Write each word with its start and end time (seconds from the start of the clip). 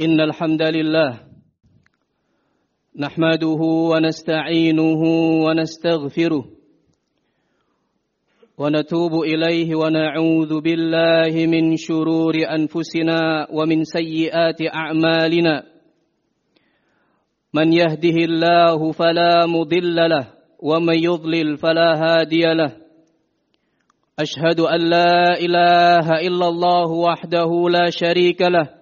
إن 0.00 0.20
الحمد 0.20 0.62
لله 0.62 1.20
نحمده 2.98 3.62
ونستعينه 3.90 5.02
ونستغفره 5.46 6.44
ونتوب 8.58 9.12
إليه 9.22 9.74
ونعوذ 9.74 10.60
بالله 10.60 11.46
من 11.46 11.76
شرور 11.76 12.34
أنفسنا 12.54 13.46
ومن 13.50 13.84
سيئات 13.84 14.62
أعمالنا. 14.74 15.62
من 17.54 17.72
يهده 17.72 18.16
الله 18.24 18.92
فلا 18.92 19.46
مضل 19.46 19.96
له 19.96 20.26
ومن 20.62 21.04
يضلل 21.04 21.56
فلا 21.56 21.90
هادي 21.98 22.54
له. 22.54 22.72
أشهد 24.18 24.60
أن 24.60 24.80
لا 24.90 25.38
إله 25.38 26.06
إلا 26.26 26.48
الله 26.48 26.90
وحده 26.90 27.50
لا 27.70 27.90
شريك 27.90 28.42
له. 28.42 28.77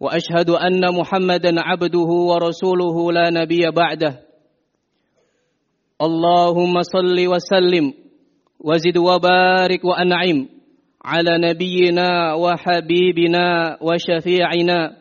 وأشهد 0.00 0.50
أن 0.50 0.94
محمدا 0.94 1.60
عبده 1.60 2.10
ورسوله 2.30 3.12
لا 3.12 3.30
نبي 3.30 3.70
بعده. 3.70 4.20
اللهم 6.02 6.82
صل 6.82 7.26
وسلم 7.26 7.92
وزد 8.60 8.96
وبارك 8.98 9.84
وأنعم 9.84 10.48
على 11.04 11.38
نبينا 11.38 12.34
وحبيبنا 12.34 13.78
وشفيعنا 13.82 14.96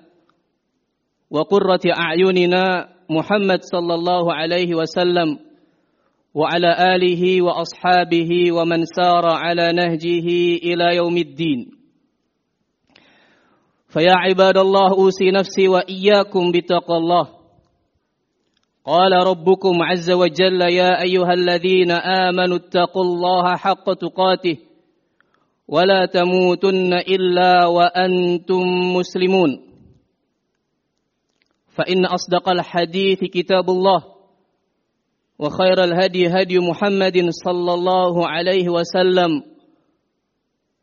وقرة 1.32 1.82
أعيننا 1.98 2.90
محمد 3.10 3.60
صلى 3.62 3.94
الله 3.94 4.34
عليه 4.34 4.76
وسلم 4.76 5.40
وعلى 6.34 6.96
آله 6.96 7.42
وأصحابه 7.42 8.52
ومن 8.52 8.86
سار 8.86 9.26
على 9.26 9.74
نهجه 9.74 10.28
إلى 10.64 10.96
يوم 10.96 11.18
الدين. 11.18 11.77
فيا 13.88 14.14
عباد 14.16 14.58
الله 14.58 14.92
أوصي 14.92 15.32
نفسي 15.32 15.68
وإياكم 15.68 16.52
بتقوى 16.52 16.98
الله. 16.98 17.28
قال 18.86 19.12
ربكم 19.28 19.84
عز 19.84 20.12
وجل 20.12 20.62
يا 20.62 21.02
أيها 21.02 21.34
الذين 21.34 21.92
آمنوا 21.92 22.58
اتقوا 22.58 23.04
الله 23.04 23.56
حق 23.56 23.94
تقاته 23.94 24.58
ولا 25.68 26.06
تموتن 26.06 26.94
إلا 26.94 27.66
وأنتم 27.66 28.64
مسلمون. 28.96 29.64
فإن 31.76 32.06
أصدق 32.06 32.50
الحديث 32.50 33.20
كتاب 33.20 33.70
الله 33.70 34.04
وخير 35.40 35.84
الهدي 35.84 36.28
هدي 36.28 36.60
محمد 36.60 37.30
صلى 37.30 37.74
الله 37.74 38.28
عليه 38.28 38.70
وسلم 38.70 39.44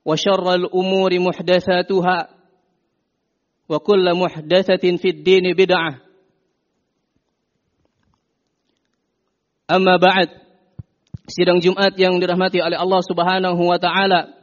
وشر 0.05 0.55
الأمور 0.55 1.19
محدثاتها 1.21 2.29
وكل 3.70 4.06
محدثة 4.14 4.84
في 4.98 5.10
الدين 5.10 5.46
بدعة 5.54 5.92
أما 9.72 9.96
بعد 9.98 10.30
sidang 11.30 11.62
Jumat 11.62 11.94
yang 11.94 12.18
dirahmati 12.18 12.58
oleh 12.58 12.74
Allah 12.74 13.02
Subhanahu 13.06 13.62
wa 13.62 13.78
taala 13.78 14.34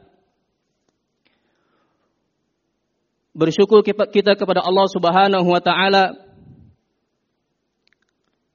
Bersyukur 3.37 3.85
kita 3.85 4.33
kepada 4.33 4.65
Allah 4.65 4.87
Subhanahu 4.89 5.45
wa 5.45 5.61
taala 5.61 6.17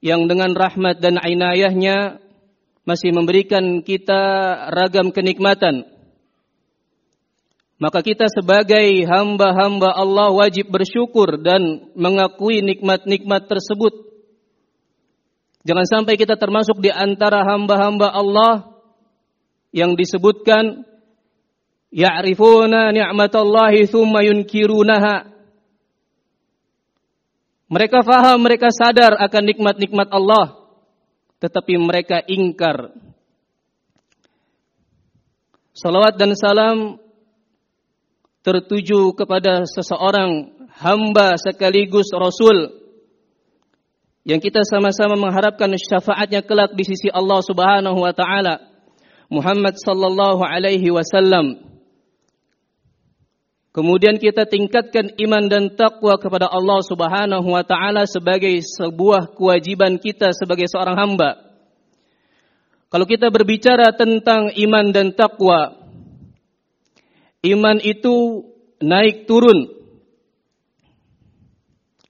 yang 0.03 0.27
dengan 0.27 0.51
rahmat 0.51 0.99
dan 0.99 1.15
inayahnya 1.23 2.19
masih 2.83 3.15
memberikan 3.15 3.79
kita 3.79 4.19
ragam 4.75 5.15
kenikmatan 5.15 5.87
maka 7.78 8.02
kita 8.02 8.26
sebagai 8.26 9.06
hamba-hamba 9.06 9.94
Allah 9.94 10.34
wajib 10.34 10.66
bersyukur 10.66 11.38
dan 11.38 11.94
mengakui 11.94 12.58
nikmat-nikmat 12.58 13.46
tersebut. 13.46 13.94
Jangan 15.62 15.86
sampai 15.86 16.18
kita 16.18 16.34
termasuk 16.34 16.82
di 16.82 16.90
antara 16.90 17.46
hamba-hamba 17.46 18.10
Allah 18.10 18.82
yang 19.70 19.94
disebutkan 19.94 20.82
ya'rifuna 21.94 22.90
ni'matallahi 22.90 23.86
thumma 23.86 24.26
yunkirunaha. 24.26 25.38
Mereka 27.68 28.00
faham, 28.02 28.42
mereka 28.42 28.74
sadar 28.74 29.14
akan 29.22 29.42
nikmat-nikmat 29.54 30.08
Allah, 30.10 30.66
tetapi 31.38 31.78
mereka 31.78 32.26
ingkar. 32.26 32.90
Salawat 35.78 36.18
dan 36.18 36.34
salam 36.34 36.98
tertuju 38.48 39.12
kepada 39.12 39.68
seseorang 39.68 40.56
hamba 40.80 41.36
sekaligus 41.36 42.08
rasul 42.16 42.72
yang 44.24 44.40
kita 44.40 44.64
sama-sama 44.64 45.20
mengharapkan 45.20 45.68
syafaatnya 45.76 46.40
kelak 46.40 46.72
di 46.72 46.88
sisi 46.88 47.12
Allah 47.12 47.44
Subhanahu 47.44 48.00
wa 48.00 48.12
taala 48.16 48.64
Muhammad 49.28 49.76
sallallahu 49.76 50.40
alaihi 50.40 50.88
wasallam 50.88 51.68
Kemudian 53.78 54.18
kita 54.18 54.42
tingkatkan 54.42 55.14
iman 55.22 55.46
dan 55.46 55.70
takwa 55.78 56.18
kepada 56.18 56.50
Allah 56.50 56.82
Subhanahu 56.82 57.46
wa 57.46 57.62
taala 57.62 58.10
sebagai 58.10 58.58
sebuah 58.58 59.38
kewajiban 59.38 60.02
kita 60.02 60.34
sebagai 60.34 60.66
seorang 60.66 60.98
hamba. 60.98 61.38
Kalau 62.90 63.06
kita 63.06 63.30
berbicara 63.30 63.94
tentang 63.94 64.50
iman 64.50 64.90
dan 64.90 65.14
takwa, 65.14 65.77
Iman 67.46 67.78
itu 67.78 68.46
naik 68.82 69.30
turun 69.30 69.70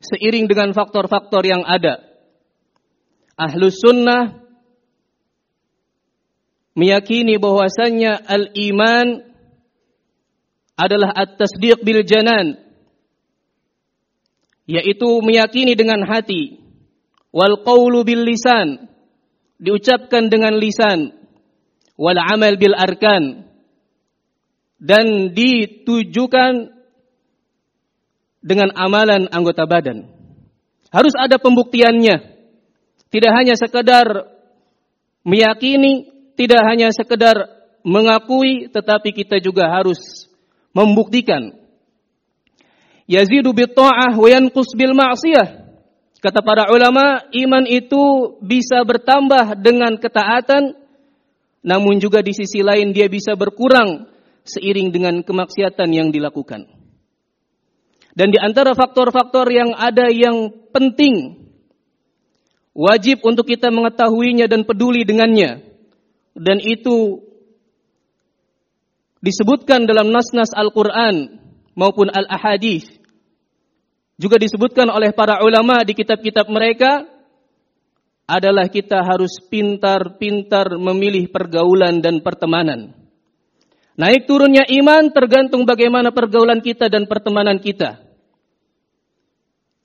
seiring 0.00 0.48
dengan 0.48 0.72
faktor-faktor 0.72 1.44
yang 1.44 1.66
ada. 1.68 2.00
Ahlus 3.36 3.76
sunnah 3.78 4.40
meyakini 6.78 7.36
bahwasannya 7.36 8.24
al-iman 8.24 9.26
adalah 10.78 11.10
at-tasdiq 11.10 11.82
bil 11.82 12.06
janan 12.06 12.54
yaitu 14.68 15.08
meyakini 15.24 15.74
dengan 15.74 16.06
hati 16.06 16.60
wal 17.34 17.66
qawlu 17.66 18.06
bil 18.06 18.22
lisan 18.22 18.86
diucapkan 19.58 20.30
dengan 20.30 20.54
lisan 20.54 21.10
wal 21.98 22.20
amal 22.20 22.54
bil 22.54 22.78
arkan 22.78 23.47
dan 24.78 25.34
ditujukan 25.34 26.70
dengan 28.38 28.70
amalan 28.78 29.26
anggota 29.28 29.66
badan. 29.66 30.06
Harus 30.88 31.12
ada 31.18 31.36
pembuktiannya. 31.36 32.38
Tidak 33.08 33.32
hanya 33.34 33.58
sekedar 33.58 34.06
meyakini, 35.26 36.08
tidak 36.38 36.62
hanya 36.64 36.88
sekedar 36.94 37.36
mengakui, 37.82 38.70
tetapi 38.70 39.12
kita 39.12 39.42
juga 39.42 39.68
harus 39.68 40.30
membuktikan. 40.72 41.52
Yazidu 43.08 43.56
bitta'ah 43.56 44.14
wa 44.14 44.28
yanqus 44.28 44.76
bil 44.76 44.92
ma'siyah. 44.92 45.66
Kata 46.18 46.42
para 46.42 46.68
ulama, 46.74 47.24
iman 47.30 47.64
itu 47.64 48.36
bisa 48.42 48.82
bertambah 48.84 49.56
dengan 49.62 49.96
ketaatan, 49.96 50.76
namun 51.62 52.02
juga 52.02 52.20
di 52.20 52.34
sisi 52.34 52.60
lain 52.60 52.90
dia 52.92 53.06
bisa 53.06 53.38
berkurang 53.38 54.17
seiring 54.48 54.88
dengan 54.90 55.20
kemaksiatan 55.22 55.88
yang 55.92 56.08
dilakukan. 56.08 56.66
Dan 58.18 58.34
di 58.34 58.38
antara 58.42 58.74
faktor-faktor 58.74 59.46
yang 59.52 59.78
ada 59.78 60.10
yang 60.10 60.50
penting, 60.74 61.46
wajib 62.74 63.22
untuk 63.22 63.46
kita 63.46 63.70
mengetahuinya 63.70 64.50
dan 64.50 64.66
peduli 64.66 65.06
dengannya. 65.06 65.62
Dan 66.34 66.58
itu 66.58 67.22
disebutkan 69.22 69.86
dalam 69.86 70.10
nas-nas 70.10 70.50
Al-Quran 70.50 71.38
maupun 71.78 72.10
Al-Ahadith. 72.10 72.90
Juga 74.18 74.34
disebutkan 74.34 74.90
oleh 74.90 75.14
para 75.14 75.38
ulama 75.46 75.86
di 75.86 75.94
kitab-kitab 75.94 76.50
mereka 76.50 77.06
adalah 78.26 78.66
kita 78.66 79.00
harus 79.00 79.38
pintar-pintar 79.46 80.74
memilih 80.74 81.30
pergaulan 81.30 82.02
dan 82.02 82.18
pertemanan. 82.18 82.98
Naik 83.98 84.30
turunnya 84.30 84.62
iman 84.62 85.10
tergantung 85.10 85.66
bagaimana 85.66 86.14
pergaulan 86.14 86.62
kita 86.62 86.86
dan 86.86 87.10
pertemanan 87.10 87.58
kita. 87.58 87.98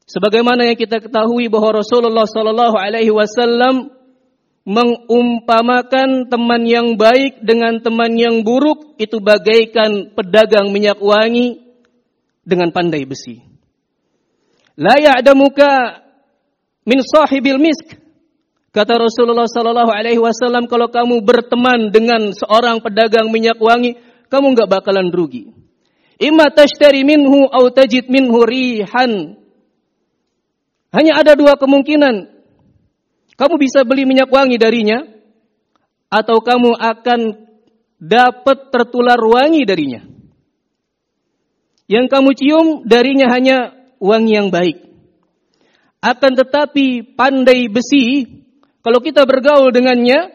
Sebagaimana 0.05 0.69
yang 0.69 0.77
kita 0.77 1.01
ketahui 1.01 1.49
bahwa 1.49 1.81
Rasulullah 1.81 2.29
Sallallahu 2.29 2.77
Alaihi 2.77 3.09
Wasallam 3.09 3.89
mengumpamakan 4.69 6.29
teman 6.29 6.61
yang 6.69 6.93
baik 6.93 7.41
dengan 7.41 7.81
teman 7.81 8.13
yang 8.13 8.45
buruk 8.45 8.95
itu 9.01 9.17
bagaikan 9.17 10.13
pedagang 10.13 10.69
minyak 10.69 11.01
wangi 11.01 11.57
dengan 12.45 12.69
pandai 12.69 13.09
besi. 13.09 13.41
La 14.77 14.93
ya'damuka 15.01 16.05
min 16.85 17.01
sahibil 17.01 17.57
misk. 17.57 18.02
Kata 18.73 18.97
Rasulullah 18.97 19.45
sallallahu 19.45 19.93
alaihi 19.93 20.17
wasallam 20.17 20.65
kalau 20.65 20.89
kamu 20.89 21.21
berteman 21.21 21.93
dengan 21.93 22.33
seorang 22.33 22.81
pedagang 22.81 23.29
minyak 23.29 23.61
wangi, 23.61 24.01
kamu 24.33 24.57
nggak 24.57 24.65
bakalan 24.65 25.13
rugi. 25.13 25.53
Imma 26.17 26.49
tashtari 26.49 27.05
minhu 27.05 27.45
au 27.53 27.69
tajid 27.69 28.09
minhu 28.09 28.41
rihan. 28.41 29.37
Hanya 30.89 31.21
ada 31.21 31.37
dua 31.37 31.53
kemungkinan. 31.53 32.33
Kamu 33.37 33.61
bisa 33.61 33.85
beli 33.85 34.09
minyak 34.09 34.33
wangi 34.33 34.57
darinya 34.57 35.05
atau 36.09 36.41
kamu 36.41 36.73
akan 36.73 37.21
dapat 38.01 38.73
tertular 38.73 39.21
wangi 39.21 39.69
darinya. 39.69 40.01
Yang 41.85 42.05
kamu 42.09 42.29
cium 42.33 42.67
darinya 42.89 43.29
hanya 43.29 43.57
wangi 44.01 44.33
yang 44.33 44.49
baik. 44.49 44.81
Akan 46.01 46.33
tetapi 46.33 47.15
pandai 47.15 47.69
besi, 47.69 48.25
kalau 48.83 48.99
kita 48.99 49.23
bergaul 49.23 49.71
dengannya, 49.71 50.27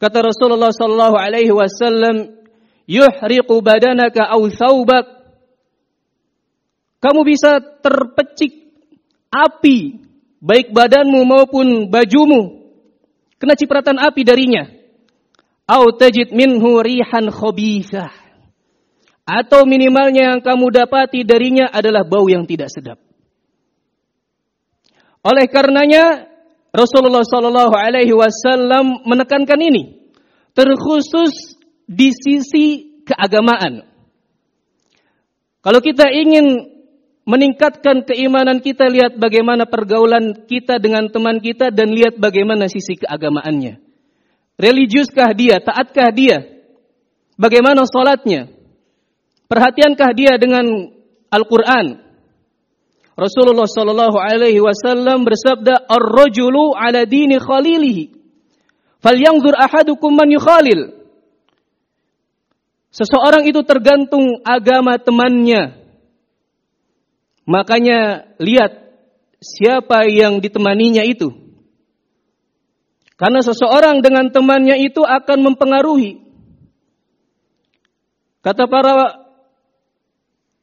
kata 0.00 0.24
Rasulullah 0.24 0.72
sallallahu 0.72 1.16
alaihi 1.20 1.52
wasallam, 1.52 2.40
yuhriqu 2.88 3.60
badanaka 3.60 4.24
aw 4.32 4.40
thawbak. 4.48 5.06
Kamu 7.04 7.20
bisa 7.28 7.60
terpecik 7.84 8.72
api 9.28 10.00
baik 10.40 10.72
badanmu 10.72 11.20
maupun 11.28 11.92
bajumu 11.92 12.72
kena 13.36 13.52
cipratan 13.52 14.00
api 14.00 14.24
darinya. 14.24 14.64
Au 15.68 15.92
tajid 15.92 16.32
minhu 16.32 16.80
rihan 16.80 17.28
khabithah. 17.28 18.14
Atau 19.26 19.66
minimalnya 19.66 20.32
yang 20.32 20.40
kamu 20.40 20.70
dapati 20.70 21.26
darinya 21.26 21.66
adalah 21.66 22.06
bau 22.06 22.30
yang 22.30 22.46
tidak 22.46 22.70
sedap. 22.70 23.02
Oleh 25.26 25.50
karenanya 25.50 26.30
Rasulullah 26.76 27.24
Shallallahu 27.24 27.72
Alaihi 27.72 28.12
Wasallam 28.12 29.08
menekankan 29.08 29.56
ini, 29.56 30.12
terkhusus 30.52 31.56
di 31.88 32.12
sisi 32.12 33.00
keagamaan. 33.08 33.88
Kalau 35.64 35.80
kita 35.80 36.12
ingin 36.12 36.76
meningkatkan 37.26 38.04
keimanan 38.04 38.60
kita, 38.60 38.86
lihat 38.92 39.16
bagaimana 39.16 39.64
pergaulan 39.66 40.46
kita 40.46 40.76
dengan 40.76 41.08
teman 41.08 41.40
kita 41.40 41.72
dan 41.72 41.90
lihat 41.90 42.20
bagaimana 42.20 42.68
sisi 42.68 43.00
keagamaannya. 43.00 43.80
Religiuskah 44.60 45.32
dia? 45.32 45.58
Taatkah 45.58 46.12
dia? 46.12 46.44
Bagaimana 47.40 47.84
sholatnya? 47.88 48.52
Perhatiankah 49.50 50.10
dia 50.14 50.38
dengan 50.38 50.64
Al-Quran? 51.28 52.05
Rasulullah 53.16 53.64
sallallahu 53.64 54.20
alaihi 54.20 54.60
wasallam 54.60 55.24
bersabda, 55.24 55.88
"Ar-rajulu 55.88 56.76
ala 56.76 57.08
dini 57.08 57.40
khalilihi." 57.40 58.12
Falyanzur 59.00 59.56
ahadukum 59.56 60.12
man 60.12 60.28
yukhalil. 60.28 60.92
Seseorang 62.92 63.48
itu 63.48 63.64
tergantung 63.64 64.40
agama 64.44 65.00
temannya. 65.00 65.80
Makanya 67.48 68.32
lihat 68.40 68.72
siapa 69.40 70.08
yang 70.08 70.40
ditemaninya 70.40 71.04
itu. 71.04 71.32
Karena 73.16 73.40
seseorang 73.40 74.04
dengan 74.04 74.28
temannya 74.28 74.76
itu 74.80 75.00
akan 75.00 75.38
mempengaruhi. 75.40 76.20
Kata 78.44 78.68
para 78.68 79.25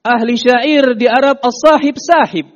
ahli 0.04 0.36
syair 0.36 0.94
di 1.00 1.08
Arab 1.08 1.40
as-sahib 1.40 1.96
sahib. 1.96 2.52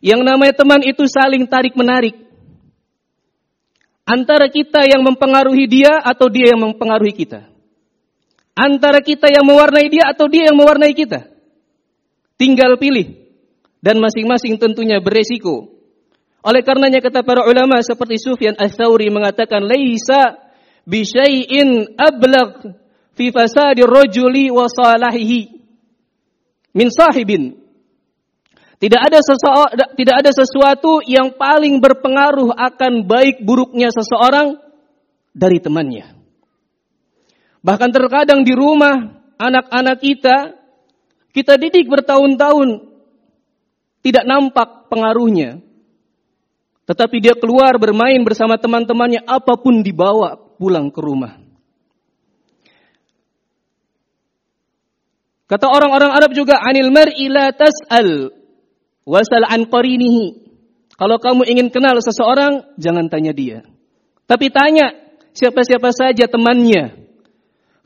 Yang 0.00 0.20
namanya 0.24 0.54
teman 0.56 0.80
itu 0.82 1.04
saling 1.04 1.44
tarik 1.46 1.76
menarik. 1.76 2.16
Antara 4.08 4.48
kita 4.48 4.88
yang 4.88 5.04
mempengaruhi 5.04 5.68
dia 5.68 6.00
atau 6.00 6.32
dia 6.32 6.56
yang 6.56 6.64
mempengaruhi 6.64 7.12
kita. 7.12 7.44
Antara 8.56 9.04
kita 9.04 9.28
yang 9.28 9.44
mewarnai 9.44 9.86
dia 9.92 10.08
atau 10.08 10.26
dia 10.26 10.48
yang 10.48 10.56
mewarnai 10.56 10.96
kita. 10.96 11.28
Tinggal 12.40 12.80
pilih. 12.80 13.28
Dan 13.78 14.00
masing-masing 14.00 14.58
tentunya 14.58 14.98
beresiko. 14.98 15.76
Oleh 16.42 16.64
karenanya 16.64 17.04
kata 17.04 17.20
para 17.22 17.44
ulama 17.46 17.78
seperti 17.84 18.16
Sufyan 18.16 18.56
Ats-Tsauri 18.56 19.12
mengatakan 19.12 19.62
laisa 19.62 20.40
bi 20.88 21.04
syai'in 21.04 21.98
ablagh 21.98 22.74
fi 23.12 23.28
fasadi 23.34 23.84
rajuli 23.84 24.48
wa 24.48 24.70
salahihi 24.70 25.57
min 26.74 26.88
sahibin. 26.92 27.56
Tidak 28.78 29.00
ada 29.00 29.18
seseorang, 29.18 29.74
tidak 29.98 30.14
ada 30.22 30.30
sesuatu 30.30 31.02
yang 31.02 31.34
paling 31.34 31.82
berpengaruh 31.82 32.54
akan 32.54 33.02
baik 33.10 33.42
buruknya 33.42 33.90
seseorang 33.90 34.54
dari 35.34 35.58
temannya. 35.58 36.14
Bahkan 37.58 37.90
terkadang 37.90 38.46
di 38.46 38.54
rumah 38.54 39.18
anak-anak 39.34 39.98
kita 39.98 40.36
kita 41.34 41.54
didik 41.54 41.86
bertahun-tahun 41.86 42.86
tidak 44.02 44.24
nampak 44.26 44.90
pengaruhnya. 44.90 45.62
Tetapi 46.86 47.16
dia 47.22 47.38
keluar 47.38 47.76
bermain 47.78 48.18
bersama 48.26 48.58
teman-temannya 48.58 49.22
apa 49.22 49.54
pun 49.54 49.84
dibawa 49.86 50.34
pulang 50.58 50.90
ke 50.90 50.98
rumah. 50.98 51.37
Kata 55.48 55.64
orang-orang 55.64 56.12
Arab 56.12 56.36
juga 56.36 56.60
anil 56.60 56.92
mar'i 56.92 57.32
la 57.32 57.48
tas'al 57.56 58.28
wasal 59.08 59.48
an 59.48 59.64
qarinihi. 59.64 60.44
Kalau 61.00 61.16
kamu 61.16 61.48
ingin 61.48 61.72
kenal 61.72 61.96
seseorang, 62.04 62.76
jangan 62.76 63.08
tanya 63.08 63.32
dia. 63.32 63.64
Tapi 64.28 64.52
tanya 64.52 64.92
siapa-siapa 65.32 65.88
saja 65.88 66.28
temannya. 66.28 67.08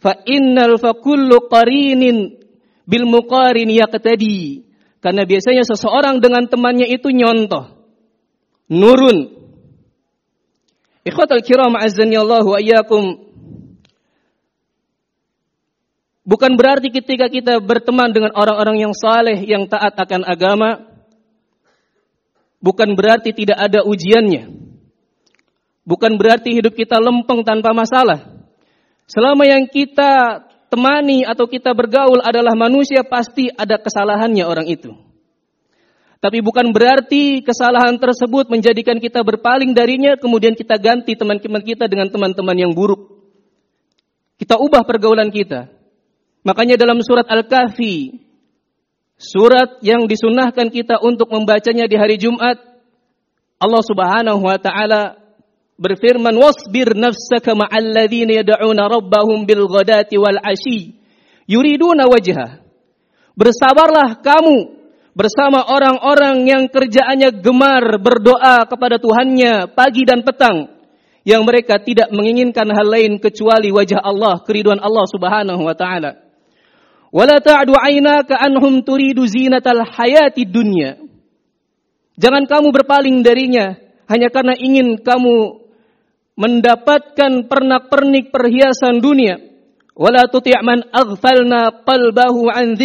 Fa 0.03 0.19
innal 0.26 0.75
fa 0.82 0.99
kullu 0.99 1.47
qarinin 1.47 2.35
bil 2.82 3.06
muqarin 3.06 3.70
yaqtadi. 3.70 4.67
Karena 4.99 5.23
biasanya 5.23 5.62
seseorang 5.62 6.19
dengan 6.19 6.50
temannya 6.50 6.91
itu 6.91 7.14
nyontoh. 7.14 7.79
Nurun. 8.67 9.38
Ikhwatal 11.06 11.43
kiram 11.47 11.79
azzani 11.79 12.19
Allah 12.19 12.43
wa 12.43 12.59
Bukan 16.23 16.55
berarti 16.55 16.95
ketika 16.95 17.27
kita 17.27 17.59
berteman 17.59 18.15
dengan 18.15 18.31
orang-orang 18.39 18.87
yang 18.87 18.95
saleh, 18.95 19.43
yang 19.43 19.67
taat 19.67 19.99
akan 19.99 20.23
agama, 20.23 20.87
bukan 22.63 22.95
berarti 22.95 23.35
tidak 23.35 23.59
ada 23.59 23.83
ujiannya. 23.83 24.47
Bukan 25.83 26.15
berarti 26.15 26.55
hidup 26.55 26.79
kita 26.79 27.03
lempeng 27.03 27.43
tanpa 27.43 27.75
masalah. 27.75 28.23
Selama 29.11 29.43
yang 29.43 29.67
kita 29.67 30.47
temani 30.71 31.27
atau 31.27 31.51
kita 31.51 31.75
bergaul 31.75 32.23
adalah 32.23 32.55
manusia, 32.55 33.03
pasti 33.03 33.51
ada 33.51 33.83
kesalahannya 33.83 34.47
orang 34.47 34.71
itu. 34.71 34.95
Tapi 36.23 36.39
bukan 36.39 36.71
berarti 36.71 37.43
kesalahan 37.43 37.99
tersebut 37.99 38.47
menjadikan 38.47 39.02
kita 39.02 39.26
berpaling 39.26 39.75
darinya, 39.75 40.14
kemudian 40.14 40.55
kita 40.55 40.79
ganti 40.79 41.19
teman-teman 41.19 41.67
kita 41.67 41.91
dengan 41.91 42.07
teman-teman 42.14 42.55
yang 42.55 42.71
buruk. 42.71 43.11
Kita 44.38 44.55
ubah 44.55 44.87
pergaulan 44.87 45.35
kita. 45.35 45.82
Makanya 46.42 46.75
dalam 46.75 46.99
surat 47.06 47.26
Al-Kahfi, 47.30 48.18
surat 49.14 49.78
yang 49.87 50.11
disunahkan 50.11 50.75
kita 50.75 50.99
untuk 50.99 51.30
membacanya 51.30 51.87
di 51.87 51.94
hari 51.94 52.18
Jumat, 52.18 52.58
Allah 53.62 53.82
Subhanahu 53.87 54.42
wa 54.42 54.58
taala 54.58 55.22
berfirman 55.78 56.34
wasbir 56.34 56.99
nafsaka 56.99 57.54
ma'al 57.54 57.94
ladzina 57.94 58.42
yad'una 58.42 58.90
rabbahum 58.90 59.46
bil 59.46 59.70
ghadati 59.70 60.18
wal 60.18 60.42
ashi 60.42 60.99
yuriduna 61.46 62.11
wajha. 62.11 62.58
Bersabarlah 63.38 64.18
kamu 64.18 64.82
bersama 65.14 65.62
orang-orang 65.62 66.49
yang 66.49 66.62
kerjaannya 66.66 67.38
gemar 67.38 68.02
berdoa 68.02 68.66
kepada 68.66 68.99
Tuhannya 68.99 69.70
pagi 69.72 70.02
dan 70.02 70.26
petang 70.26 70.72
yang 71.22 71.46
mereka 71.46 71.78
tidak 71.78 72.11
menginginkan 72.11 72.66
hal 72.66 72.87
lain 72.87 73.22
kecuali 73.22 73.70
wajah 73.70 74.02
Allah, 74.02 74.42
keriduan 74.42 74.82
Allah 74.82 75.06
Subhanahu 75.06 75.62
wa 75.62 75.75
taala. 75.78 76.22
Wala 77.12 77.45
ta'du 77.45 77.76
anhum 77.76 78.81
turidu 78.81 79.28
zinatal 79.28 79.85
hayati 79.85 80.49
dunya. 80.49 80.97
Jangan 82.16 82.49
kamu 82.49 82.73
berpaling 82.73 83.21
darinya 83.21 83.76
hanya 84.09 84.33
karena 84.33 84.57
ingin 84.57 84.97
kamu 85.04 85.61
mendapatkan 86.40 87.52
pernak-pernik 87.52 88.33
perhiasan 88.33 89.04
dunia. 89.04 89.37
Wala 89.92 90.25
tuti' 90.25 90.57
man 90.64 90.88
aghfalna 90.88 91.85
qalbahu 91.85 92.49
an. 92.49 92.81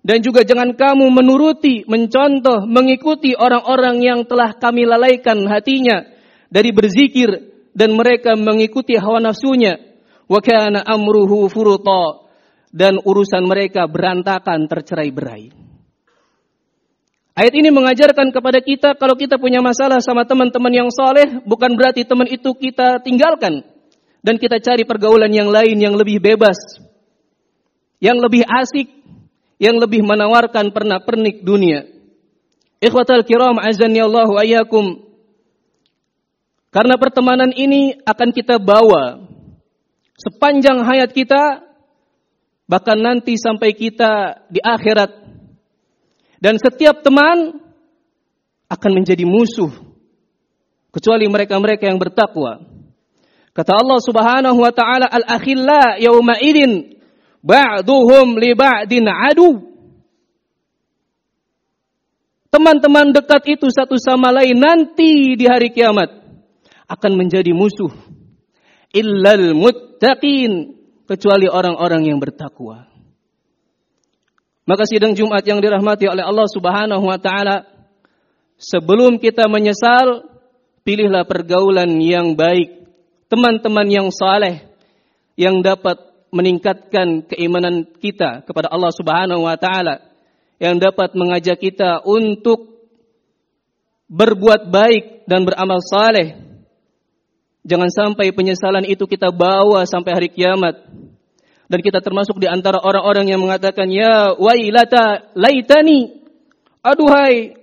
Dan 0.00 0.24
juga 0.24 0.40
jangan 0.48 0.72
kamu 0.72 1.04
menuruti, 1.12 1.84
mencontoh, 1.84 2.64
mengikuti 2.64 3.36
orang-orang 3.36 4.00
yang 4.00 4.20
telah 4.24 4.56
kami 4.56 4.88
lalaikan 4.88 5.44
hatinya 5.44 6.08
dari 6.48 6.72
berzikir 6.72 7.28
dan 7.76 7.92
mereka 7.92 8.32
mengikuti 8.40 8.96
hawa 8.96 9.20
nafsunya 9.20 9.89
wa 10.30 10.38
kana 10.38 10.86
amruhu 10.86 11.50
furuta 11.50 12.30
dan 12.70 13.02
urusan 13.02 13.42
mereka 13.50 13.90
berantakan 13.90 14.70
tercerai-berai. 14.70 15.50
Ayat 17.34 17.54
ini 17.56 17.74
mengajarkan 17.74 18.30
kepada 18.30 18.62
kita 18.62 18.94
kalau 18.94 19.18
kita 19.18 19.40
punya 19.40 19.58
masalah 19.58 19.98
sama 19.98 20.22
teman-teman 20.22 20.70
yang 20.70 20.90
soleh, 20.92 21.42
bukan 21.42 21.74
berarti 21.74 22.06
teman 22.06 22.30
itu 22.30 22.54
kita 22.54 23.02
tinggalkan. 23.02 23.66
dan 24.20 24.36
kita 24.36 24.60
cari 24.60 24.84
pergaulan 24.84 25.32
yang 25.32 25.48
lain 25.48 25.80
yang 25.80 25.96
lebih 25.96 26.20
bebas, 26.20 26.56
yang 28.04 28.20
lebih 28.20 28.44
asik, 28.44 28.88
yang 29.56 29.80
lebih 29.80 30.04
menawarkan 30.04 30.72
pernak-pernik 30.72 31.40
dunia. 31.40 31.88
Ikhwatal 32.80 33.24
kiram 33.24 33.56
azani 33.56 34.00
Allahu 34.00 34.36
ayyakum. 34.36 35.08
Karena 36.68 37.00
pertemanan 37.00 37.50
ini 37.56 37.98
akan 38.04 38.30
kita 38.30 38.60
bawa 38.60 39.24
sepanjang 40.20 40.84
hayat 40.84 41.16
kita 41.16 41.64
bahkan 42.68 43.00
nanti 43.00 43.40
sampai 43.40 43.72
kita 43.72 44.44
di 44.52 44.60
akhirat. 44.60 45.10
Dan 46.40 46.56
setiap 46.56 47.00
teman 47.00 47.56
akan 48.70 48.90
menjadi 48.94 49.26
musuh 49.26 49.72
kecuali 50.92 51.26
mereka-mereka 51.26 51.90
yang 51.90 51.98
bertakwa. 51.98 52.62
Kata 53.50 53.72
Allah 53.74 53.98
Subhanahu 53.98 54.58
wa 54.62 54.72
taala 54.72 55.10
al-akhilla 55.10 55.98
yauma 55.98 56.38
idin 56.38 56.96
ba'duhum 57.42 58.38
li 58.38 58.54
ba'din 58.54 59.04
adu. 59.10 59.68
Teman-teman 62.50 63.14
dekat 63.14 63.58
itu 63.58 63.70
satu 63.70 63.94
sama 63.98 64.34
lain 64.34 64.58
nanti 64.58 65.38
di 65.38 65.46
hari 65.46 65.70
kiamat 65.70 66.10
akan 66.90 67.12
menjadi 67.14 67.54
musuh. 67.54 67.90
Illal 68.90 69.54
muttaqin 69.54 70.74
kecuali 71.06 71.46
orang-orang 71.46 72.10
yang 72.10 72.18
bertakwa. 72.18 72.90
Maka 74.66 74.86
sidang 74.86 75.18
Jumat 75.18 75.42
yang 75.42 75.58
dirahmati 75.58 76.06
oleh 76.06 76.22
Allah 76.22 76.46
Subhanahu 76.46 77.02
wa 77.02 77.18
taala 77.18 77.66
sebelum 78.58 79.18
kita 79.18 79.50
menyesal 79.50 80.26
pilihlah 80.86 81.26
pergaulan 81.26 81.98
yang 81.98 82.38
baik, 82.38 82.86
teman-teman 83.26 83.86
yang 83.90 84.08
saleh 84.14 84.62
yang 85.34 85.62
dapat 85.64 85.98
meningkatkan 86.30 87.26
keimanan 87.26 87.86
kita 87.98 88.46
kepada 88.46 88.70
Allah 88.70 88.92
Subhanahu 88.94 89.46
wa 89.46 89.58
taala, 89.58 90.02
yang 90.62 90.78
dapat 90.78 91.14
mengajak 91.18 91.58
kita 91.58 92.02
untuk 92.06 92.70
berbuat 94.10 94.70
baik 94.70 95.24
dan 95.30 95.46
beramal 95.46 95.78
saleh. 95.82 96.49
Jangan 97.66 97.90
sampai 97.92 98.32
penyesalan 98.32 98.88
itu 98.88 99.04
kita 99.04 99.28
bawa 99.28 99.84
sampai 99.84 100.12
hari 100.16 100.28
kiamat. 100.32 100.80
Dan 101.70 101.78
kita 101.84 102.02
termasuk 102.02 102.40
di 102.40 102.50
antara 102.50 102.82
orang-orang 102.82 103.30
yang 103.30 103.40
mengatakan, 103.40 103.86
Ya 103.92 104.34
wailata 104.34 105.30
laitani. 105.36 106.18
Aduhai, 106.80 107.54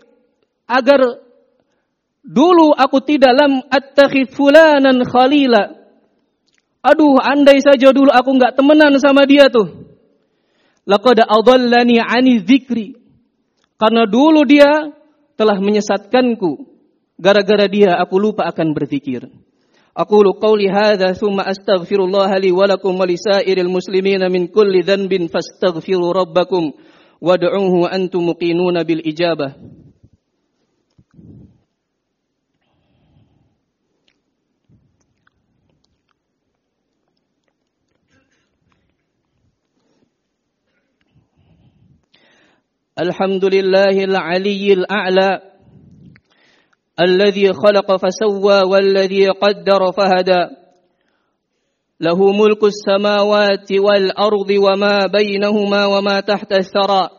agar 0.70 1.28
Dulu 2.28 2.76
aku 2.76 3.00
tidak 3.08 3.32
lam 3.32 3.64
attakhid 3.72 4.36
fulanan 4.36 5.00
khalila. 5.08 5.80
Aduh, 6.84 7.16
andai 7.24 7.64
saja 7.64 7.96
dulu 7.96 8.12
aku 8.12 8.36
nggak 8.36 8.60
temenan 8.60 9.00
sama 9.00 9.24
dia 9.24 9.48
tuh. 9.48 9.88
Laqad 10.84 11.24
adallani 11.24 12.04
ani 12.04 12.44
dzikri. 12.44 13.00
Karena 13.80 14.04
dulu 14.04 14.44
dia 14.44 14.92
telah 15.40 15.56
menyesatkanku. 15.56 16.68
Gara-gara 17.16 17.72
dia 17.72 17.96
aku 17.96 18.20
lupa 18.20 18.44
akan 18.52 18.76
berzikir. 18.76 19.32
أقول 19.98 20.32
قولي 20.42 20.70
هذا 20.70 21.14
ثم 21.14 21.40
أستغفر 21.40 22.04
الله 22.06 22.38
لي 22.38 22.52
ولكم 22.52 23.00
ولسائر 23.00 23.58
المسلمين 23.58 24.32
من 24.32 24.48
كل 24.48 24.82
ذنب 24.84 25.26
فاستغفروا 25.26 26.14
ربكم 26.14 26.72
وادعوه 27.22 27.74
وأنتم 27.74 28.20
مقينون 28.30 28.84
بالإجابة. 28.84 29.56
الحمد 43.00 43.46
لله 43.46 44.04
العلي 44.04 44.74
الأعلى 44.74 45.42
الذي 47.00 47.54
خلق 47.54 47.96
فسوى 47.96 48.62
والذي 48.72 49.28
قدر 49.28 49.92
فهدى. 49.92 50.44
له 52.02 52.32
ملك 52.32 52.64
السماوات 52.64 53.72
والأرض 53.72 54.50
وما 54.52 55.08
بينهما 55.08 55.86
وما 55.86 56.20
تحت 56.20 56.54
الثرى. 56.54 57.10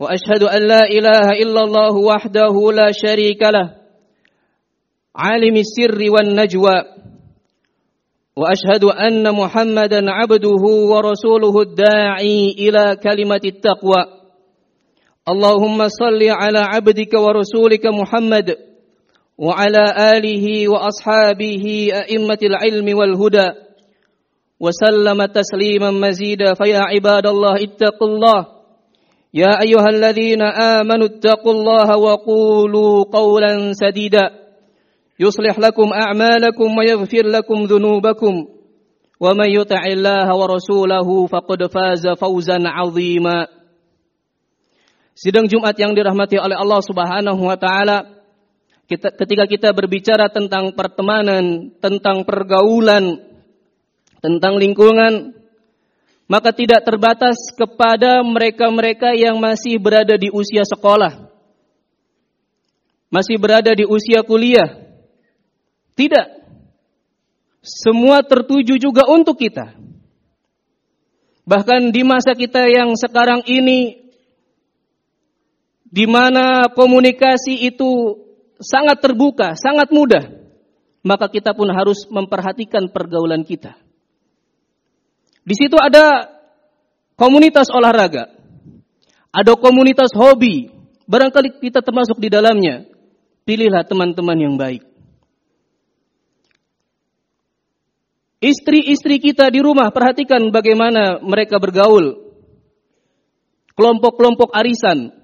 وأشهد 0.00 0.42
أن 0.42 0.62
لا 0.68 0.84
إله 0.84 1.28
إلا 1.42 1.60
الله 1.60 1.96
وحده 1.96 2.72
لا 2.72 2.92
شريك 2.92 3.42
له. 3.42 3.74
عالم 5.16 5.56
السر 5.56 6.10
والنجوى. 6.10 6.82
وأشهد 8.36 8.84
أن 8.84 9.34
محمدا 9.34 10.10
عبده 10.10 10.62
ورسوله 10.92 11.60
الداعي 11.60 12.54
إلى 12.58 12.96
كلمة 12.96 13.40
التقوى. 13.44 14.25
اللهم 15.28 15.88
صل 15.88 16.22
على 16.22 16.58
عبدك 16.58 17.14
ورسولك 17.14 17.86
محمد 17.86 18.56
وعلى 19.38 19.84
آله 20.16 20.68
وأصحابه 20.68 21.88
أئمة 21.94 22.38
العلم 22.42 22.98
والهدى. 22.98 23.50
وسلم 24.60 25.24
تسليما 25.26 25.90
مزيدا. 25.90 26.54
فيا 26.54 26.78
عباد 26.78 27.26
الله 27.26 27.54
اتقوا 27.54 28.08
الله. 28.08 28.46
يا 29.34 29.60
أيها 29.66 29.88
الذين 29.90 30.42
آمنوا 30.42 31.06
اتقوا 31.06 31.52
الله 31.52 31.96
وقولوا 31.96 33.04
قولا 33.12 33.72
سديدا. 33.72 34.30
يصلح 35.20 35.58
لكم 35.58 35.88
أعمالكم 35.92 36.78
ويغفر 36.78 37.26
لكم 37.26 37.62
ذنوبكم. 37.62 38.34
ومن 39.20 39.50
يطع 39.50 39.86
الله 39.86 40.36
ورسوله 40.36 41.26
فقد 41.26 41.66
فاز 41.66 42.08
فوزا 42.20 42.58
عظيما. 42.66 43.55
Sidang 45.16 45.48
Jumat 45.48 45.72
yang 45.80 45.96
dirahmati 45.96 46.36
oleh 46.36 46.60
Allah 46.60 46.84
Subhanahu 46.84 47.40
wa 47.40 47.56
taala 47.56 48.20
kita, 48.84 49.16
ketika 49.16 49.48
kita 49.48 49.68
berbicara 49.72 50.28
tentang 50.28 50.76
pertemanan, 50.76 51.72
tentang 51.80 52.22
pergaulan, 52.28 53.18
tentang 54.20 54.60
lingkungan, 54.60 55.32
maka 56.28 56.52
tidak 56.52 56.84
terbatas 56.84 57.34
kepada 57.56 58.20
mereka-mereka 58.22 59.16
yang 59.16 59.40
masih 59.40 59.80
berada 59.80 60.20
di 60.20 60.28
usia 60.28 60.68
sekolah, 60.68 61.32
masih 63.08 63.40
berada 63.40 63.72
di 63.72 63.88
usia 63.88 64.20
kuliah, 64.20 64.84
tidak. 65.96 66.36
Semua 67.66 68.22
tertuju 68.22 68.78
juga 68.78 69.08
untuk 69.10 69.42
kita. 69.42 69.74
Bahkan 71.42 71.90
di 71.90 72.06
masa 72.06 72.38
kita 72.38 72.62
yang 72.70 72.94
sekarang 72.94 73.42
ini 73.50 74.05
di 75.96 76.04
mana 76.04 76.68
komunikasi 76.76 77.72
itu 77.72 78.20
sangat 78.60 79.00
terbuka, 79.00 79.56
sangat 79.56 79.88
mudah, 79.88 80.28
maka 81.00 81.32
kita 81.32 81.56
pun 81.56 81.72
harus 81.72 82.04
memperhatikan 82.12 82.92
pergaulan 82.92 83.48
kita. 83.48 83.80
Di 85.40 85.56
situ 85.56 85.80
ada 85.80 86.28
komunitas 87.16 87.72
olahraga, 87.72 88.28
ada 89.32 89.52
komunitas 89.56 90.12
hobi, 90.12 90.68
barangkali 91.08 91.64
kita 91.64 91.80
termasuk 91.80 92.20
di 92.20 92.28
dalamnya. 92.28 92.84
Pilihlah 93.46 93.86
teman-teman 93.86 94.36
yang 94.36 94.54
baik. 94.58 94.82
Istri-istri 98.42 99.16
kita 99.22 99.48
di 99.48 99.64
rumah, 99.64 99.88
perhatikan 99.94 100.50
bagaimana 100.52 101.22
mereka 101.22 101.56
bergaul. 101.56 102.26
Kelompok-kelompok 103.78 104.50
arisan. 104.52 105.14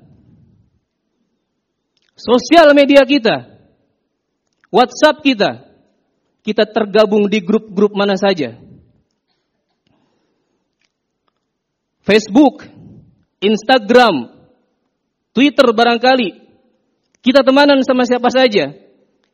Sosial 2.17 2.73
media 2.77 3.03
kita. 3.05 3.49
WhatsApp 4.73 5.25
kita. 5.25 5.51
Kita 6.43 6.67
tergabung 6.67 7.31
di 7.31 7.39
grup-grup 7.41 7.95
mana 7.95 8.19
saja. 8.19 8.59
Facebook, 12.03 12.67
Instagram, 13.39 14.31
Twitter 15.31 15.71
barangkali. 15.71 16.31
Kita 17.23 17.47
temanan 17.47 17.87
sama 17.87 18.03
siapa 18.03 18.27
saja. 18.29 18.75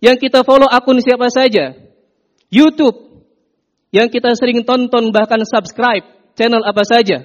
Yang 0.05 0.17
kita 0.29 0.45
follow 0.45 0.69
akun 0.69 1.01
siapa 1.01 1.33
saja. 1.33 1.73
YouTube, 2.53 3.25
yang 3.89 4.13
kita 4.13 4.37
sering 4.37 4.69
tonton 4.69 5.11
bahkan 5.11 5.41
subscribe 5.49 6.05
channel 6.37 6.61
apa 6.65 6.85
saja, 6.85 7.25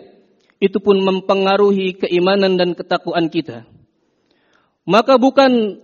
itu 0.63 0.77
pun 0.79 0.95
mempengaruhi 1.03 1.99
keimanan 1.99 2.55
dan 2.55 2.71
ketakwaan 2.71 3.27
kita. 3.27 3.67
Maka 4.83 5.15
bukan 5.15 5.79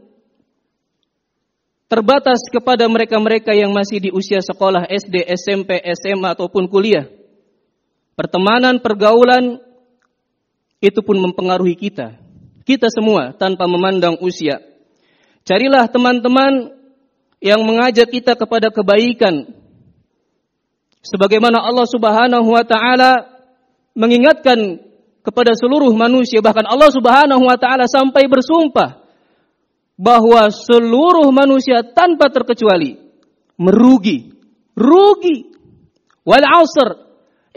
terbatas 1.87 2.43
kepada 2.51 2.85
mereka-mereka 2.85 3.55
yang 3.55 3.71
masih 3.71 4.03
di 4.03 4.09
usia 4.11 4.43
sekolah 4.43 4.85
SD, 4.85 5.25
SMP, 5.39 5.79
SMA 5.97 6.35
ataupun 6.35 6.67
kuliah. 6.67 7.07
Pertemanan, 8.13 8.83
pergaulan 8.83 9.63
itu 10.83 10.99
pun 10.99 11.17
mempengaruhi 11.17 11.79
kita. 11.79 12.19
Kita 12.67 12.91
semua 12.91 13.31
tanpa 13.33 13.65
memandang 13.65 14.19
usia. 14.19 14.59
Carilah 15.47 15.87
teman-teman 15.87 16.75
yang 17.39 17.63
mengajak 17.63 18.11
kita 18.11 18.35
kepada 18.35 18.67
kebaikan, 18.69 19.47
Sebagaimana 20.99 21.63
Allah 21.63 21.87
Subhanahu 21.87 22.49
wa 22.51 22.63
taala 22.67 23.23
mengingatkan 23.95 24.83
kepada 25.21 25.53
seluruh 25.55 25.91
manusia 25.93 26.39
bahkan 26.39 26.65
Allah 26.67 26.89
Subhanahu 26.91 27.43
wa 27.43 27.57
taala 27.59 27.85
sampai 27.85 28.25
bersumpah 28.31 29.03
bahwa 29.99 30.47
seluruh 30.47 31.27
manusia 31.35 31.83
tanpa 31.83 32.31
terkecuali 32.31 32.95
merugi, 33.59 34.31
rugi. 34.73 35.51
Wal 36.23 36.45
'asr 36.45 36.89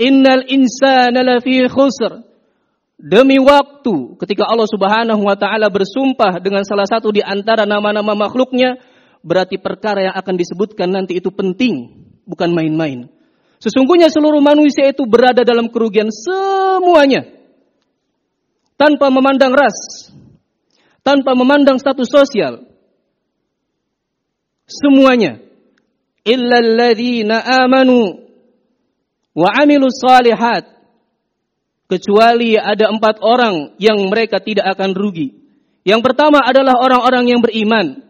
innal 0.00 0.42
insana 0.50 1.22
lafi 1.22 1.62
khusr. 1.70 2.26
Demi 3.02 3.38
waktu 3.38 4.14
ketika 4.22 4.46
Allah 4.46 4.66
Subhanahu 4.70 5.22
wa 5.26 5.34
taala 5.34 5.70
bersumpah 5.70 6.38
dengan 6.38 6.62
salah 6.62 6.86
satu 6.86 7.10
di 7.10 7.22
antara 7.22 7.66
nama-nama 7.66 8.14
makhluknya 8.14 8.78
berarti 9.22 9.58
perkara 9.58 10.10
yang 10.10 10.14
akan 10.18 10.34
disebutkan 10.38 10.90
nanti 10.90 11.18
itu 11.18 11.30
penting, 11.34 12.06
bukan 12.26 12.50
main-main. 12.54 13.10
Sesungguhnya 13.62 14.10
seluruh 14.10 14.42
manusia 14.42 14.90
itu 14.90 15.06
berada 15.06 15.46
dalam 15.46 15.70
kerugian 15.70 16.10
semuanya. 16.10 17.41
Tanpa 18.82 19.14
memandang 19.14 19.54
ras, 19.54 20.10
tanpa 21.06 21.38
memandang 21.38 21.78
status 21.78 22.10
sosial. 22.10 22.66
Semuanya. 24.66 25.38
Illa 26.26 26.58
alladhina 26.58 27.46
amanu 27.62 28.26
wa 29.38 29.48
amilu 29.54 29.86
salihat. 29.86 30.66
Kecuali 31.86 32.58
ada 32.58 32.90
empat 32.90 33.22
orang 33.22 33.78
yang 33.78 34.02
mereka 34.10 34.42
tidak 34.42 34.74
akan 34.74 34.98
rugi. 34.98 35.30
Yang 35.86 36.02
pertama 36.02 36.42
adalah 36.42 36.74
orang-orang 36.82 37.30
yang 37.30 37.38
beriman. 37.38 38.02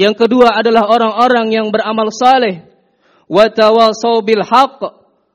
Yang 0.00 0.24
kedua 0.24 0.56
adalah 0.56 0.88
orang-orang 0.88 1.52
yang 1.52 1.68
beramal 1.68 2.08
saleh. 2.08 2.64
Wa 3.28 3.52
tawasaw 3.52 4.24
bil 4.24 4.40
haqq 4.40 4.80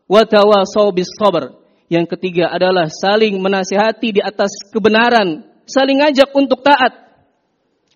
wa 0.10 0.22
tawasaw 0.26 0.90
bis 0.90 1.14
sabr. 1.22 1.61
Yang 1.92 2.16
ketiga 2.16 2.48
adalah 2.48 2.88
saling 2.88 3.36
menasihati 3.44 4.16
di 4.16 4.22
atas 4.24 4.72
kebenaran, 4.72 5.44
saling 5.68 6.00
ngajak 6.00 6.32
untuk 6.32 6.64
taat. 6.64 6.96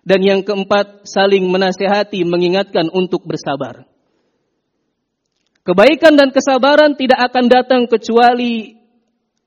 Dan 0.04 0.20
yang 0.20 0.44
keempat, 0.44 1.08
saling 1.08 1.48
menasihati, 1.48 2.20
mengingatkan 2.28 2.92
untuk 2.92 3.24
bersabar. 3.24 3.88
Kebaikan 5.64 6.14
dan 6.14 6.28
kesabaran 6.28 6.94
tidak 6.94 7.24
akan 7.24 7.44
datang 7.48 7.82
kecuali 7.88 8.76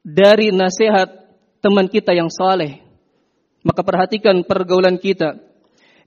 dari 0.02 0.50
nasihat 0.50 1.08
teman 1.62 1.86
kita 1.86 2.18
yang 2.18 2.34
saleh. 2.34 2.82
Maka 3.62 3.86
perhatikan 3.86 4.42
pergaulan 4.44 4.98
kita. 4.98 5.38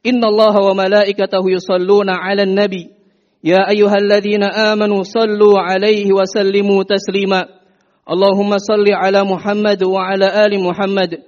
Inna 0.03 0.29
Allah 0.29 0.59
wa 0.59 0.75
malaikatahu 0.83 1.47
yusalluna 1.47 2.19
ala 2.19 2.43
nabi. 2.43 2.91
Ya 3.39 3.71
ayyuhalladzina 3.71 4.75
amanu 4.75 5.07
sallu 5.07 5.55
alaihi 5.55 6.11
wa 6.11 6.27
sallimu 6.27 6.83
taslima. 6.83 7.62
Salli 8.07 8.93
ala 8.93 9.25
Muhammad 9.25 9.83
wa 9.83 10.09
ala 10.09 10.45
ali 10.45 10.59
Muhammad. 10.59 11.23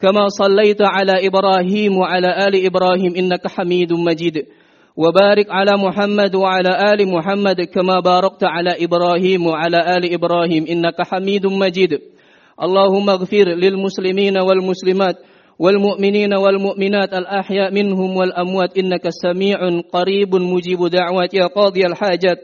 كما 0.00 0.28
صليت 0.28 0.80
على 0.82 1.28
إبراهيم 1.28 1.96
وعلى 1.96 2.48
آل 2.48 2.66
إبراهيم 2.66 3.14
إنك 3.16 3.48
حميد 3.48 3.92
مجيد 3.92 4.46
وبارك 4.96 5.46
على 5.50 5.72
محمد 5.76 6.34
وعلى 6.34 6.72
آل 6.92 7.08
محمد 7.08 7.60
كما 7.60 8.00
باركت 8.00 8.44
على 8.44 8.84
إبراهيم 8.84 9.46
وعلى 9.46 9.96
آل 9.96 10.14
إبراهيم 10.14 10.66
إنك 10.66 11.02
حميد 11.02 11.46
مجيد 11.46 11.92
اللهم 12.62 13.10
اغفر 13.10 13.46
للمسلمين 13.60 14.38
والمسلمات 14.38 15.16
والمؤمنين 15.58 16.34
والمؤمنات 16.34 17.12
الأحياء 17.14 17.74
منهم 17.74 18.16
والأموات 18.16 18.78
إنك 18.78 19.04
سميع 19.08 19.58
قريب 19.92 20.34
مجيب 20.34 20.80
دعوات 20.86 21.34
يا 21.34 21.46
قاضي 21.46 21.86
الحاجات 21.86 22.38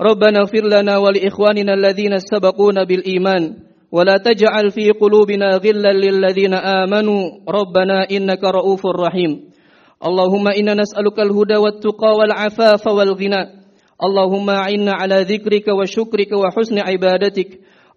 ربنا 0.00 0.38
اغفر 0.38 0.64
لنا 0.68 0.98
ولإخواننا 0.98 1.74
الذين 1.74 2.18
سبقونا 2.18 2.84
بالإيمان 2.84 3.56
ولا 3.92 4.16
تجعل 4.16 4.70
في 4.70 4.90
قلوبنا 4.90 5.56
غلا 5.56 5.92
للذين 5.92 6.54
آمنوا 6.54 7.22
ربنا 7.48 8.10
إنك 8.10 8.44
رؤوف 8.44 8.82
رحيم. 8.86 9.40
اللهم 10.06 10.48
إنا 10.48 10.74
نسألك 10.74 11.20
الهدى 11.20 11.56
والتقى 11.56 12.10
والعفاف 12.18 12.86
والغنى. 12.86 13.42
اللهم 14.04 14.50
أعنا 14.50 14.92
على 14.92 15.22
ذكرك 15.22 15.68
وشكرك 15.68 16.32
وحسن 16.32 16.78
عبادتك. 16.78 17.48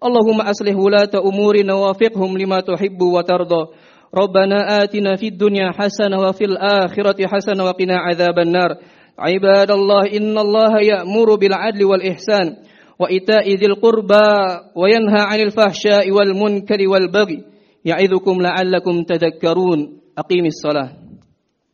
اللهم 0.04 0.40
أصلح 0.40 0.76
ولاة 0.76 1.12
أمورنا 1.24 1.74
ووفقهم 1.74 2.38
لما 2.38 2.60
تحب 2.60 3.02
وترضى. 3.02 3.66
ربنا 4.14 4.82
آتنا 4.82 5.16
في 5.16 5.28
الدنيا 5.28 5.72
حسنة 5.72 6.20
وفي 6.20 6.44
الآخرة 6.44 7.26
حسنة 7.26 7.64
وقنا 7.64 7.96
عذاب 7.98 8.38
النار. 8.38 8.70
عباد 9.18 9.70
الله 9.70 10.16
إن 10.16 10.38
الله 10.38 10.72
يأمر 10.80 11.34
بالعدل 11.34 11.84
والإحسان 11.84 12.56
وإيتاء 12.98 13.54
ذي 13.54 13.66
القربى 13.66 14.28
وينهى 14.76 15.20
عن 15.20 15.40
الفحشاء 15.40 16.10
والمنكر 16.10 16.88
والبغي 16.88 17.44
يعظكم 17.84 18.36
لعلكم 18.42 19.02
تذكرون. 19.02 20.00
أقيم 20.18 20.46
الصلاة. 20.46 20.99